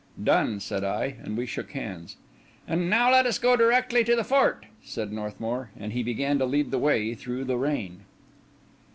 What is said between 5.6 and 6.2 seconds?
and he